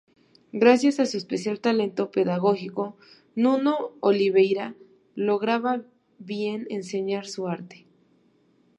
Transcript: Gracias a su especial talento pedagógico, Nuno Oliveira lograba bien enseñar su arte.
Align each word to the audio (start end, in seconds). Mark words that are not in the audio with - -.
Gracias 0.51 0.99
a 0.99 1.05
su 1.05 1.17
especial 1.17 1.59
talento 1.59 2.09
pedagógico, 2.09 2.97
Nuno 3.35 3.91
Oliveira 3.99 4.73
lograba 5.13 5.83
bien 6.17 6.65
enseñar 6.71 7.27
su 7.27 7.47
arte. 7.47 7.85